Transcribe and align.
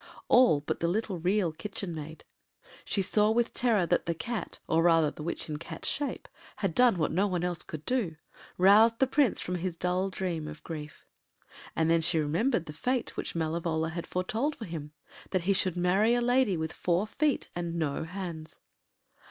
All 0.29 0.61
but 0.61 0.79
the 0.79 0.87
little 0.87 1.19
Real 1.19 1.51
Kitchen 1.51 1.93
Maid. 1.93 2.25
She 2.83 3.03
saw 3.03 3.29
with 3.29 3.53
terror 3.53 3.85
that 3.85 4.07
the 4.07 4.15
Cat, 4.15 4.57
or 4.67 4.81
rather 4.81 5.11
the 5.11 5.21
witch 5.21 5.47
in 5.47 5.57
Cat’s 5.57 5.87
shape, 5.87 6.27
had 6.55 6.73
done 6.73 6.97
what 6.97 7.11
no 7.11 7.27
one 7.27 7.43
else 7.43 7.61
could 7.61 7.85
do—roused 7.85 8.97
the 8.97 9.05
Prince 9.05 9.41
from 9.41 9.53
his 9.57 9.77
dull 9.77 10.09
dream 10.09 10.47
of 10.47 10.63
grief. 10.63 11.05
And 11.75 11.87
then 11.87 12.01
she 12.01 12.17
remembered 12.17 12.65
the 12.65 12.73
fate 12.73 13.15
which 13.15 13.35
Malevola 13.35 13.91
had 13.91 14.07
foretold 14.07 14.55
for 14.55 14.65
him—that 14.65 15.41
he 15.43 15.53
should 15.53 15.77
marry 15.77 16.15
a 16.15 16.19
lady 16.21 16.57
with 16.57 16.73
four 16.73 17.05
feet 17.05 17.51
and 17.55 17.75
no 17.75 18.03
hands. 18.03 18.55